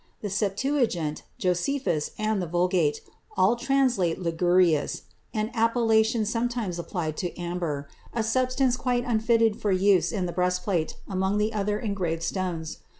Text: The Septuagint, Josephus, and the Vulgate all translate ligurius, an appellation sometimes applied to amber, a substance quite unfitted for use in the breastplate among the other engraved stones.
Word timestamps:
The 0.21 0.31
Septuagint, 0.31 1.21
Josephus, 1.37 2.09
and 2.17 2.41
the 2.41 2.47
Vulgate 2.47 3.01
all 3.37 3.55
translate 3.55 4.17
ligurius, 4.19 5.03
an 5.31 5.51
appellation 5.53 6.25
sometimes 6.25 6.79
applied 6.79 7.17
to 7.17 7.37
amber, 7.39 7.87
a 8.11 8.23
substance 8.23 8.75
quite 8.75 9.05
unfitted 9.05 9.61
for 9.61 9.71
use 9.71 10.11
in 10.11 10.25
the 10.25 10.33
breastplate 10.33 10.97
among 11.07 11.37
the 11.37 11.53
other 11.53 11.77
engraved 11.79 12.23
stones. 12.23 12.79